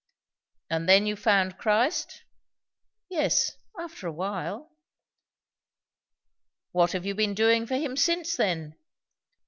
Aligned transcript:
"And 0.71 0.89
then 0.89 1.05
you 1.05 1.15
found 1.15 1.59
Christ?" 1.59 2.23
"Yes, 3.07 3.51
after 3.77 4.07
a 4.07 4.11
while." 4.11 4.71
"What 6.71 6.93
have 6.93 7.05
you 7.05 7.13
been 7.13 7.35
doing 7.35 7.67
for 7.67 7.75
him 7.75 7.95
since 7.95 8.35
then?" 8.35 8.77